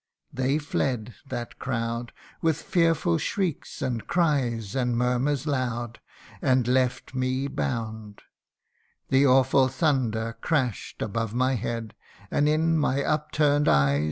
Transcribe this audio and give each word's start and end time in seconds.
They 0.33 0.57
fled, 0.57 1.13
that 1.27 1.59
crowd, 1.59 2.11
With 2.41 2.59
fearful 2.59 3.19
shrieks, 3.19 3.83
and 3.83 4.07
cries, 4.07 4.75
and 4.75 4.97
murmurs 4.97 5.45
loud, 5.45 5.99
And 6.41 6.67
left 6.67 7.13
me 7.13 7.47
bound. 7.47 8.23
The 9.09 9.27
awful 9.27 9.67
thunder 9.67 10.35
crash 10.41 10.95
'd 10.97 11.03
Above 11.03 11.35
my 11.35 11.53
head; 11.53 11.93
and 12.31 12.49
in 12.49 12.79
my 12.79 13.03
up 13.03 13.31
turn'd 13.31 13.67
eyes 13.67 13.69
120 13.69 13.69
THE 13.69 13.75
UNDYING 13.75 13.95
ONE. 13.97 13.99